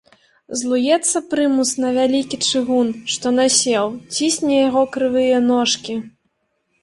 [0.59, 3.85] Злуецца прымус на вялікі чыгун, што насеў,
[4.15, 5.95] цісне яго крывыя ножкі.